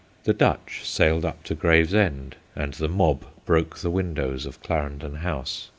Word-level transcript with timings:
The 0.23 0.33
Dutcl* 0.33 0.83
sailed 0.83 1.25
up 1.25 1.43
to 1.43 1.53
Gravesend, 1.53 2.35
and 2.55 2.73
the 2.73 2.89
mob 2.89 3.23
broke 3.45 3.77
the 3.77 3.91
windows 3.91 4.47
of 4.47 4.59
Clarendon 4.63 5.17
House. 5.17 5.69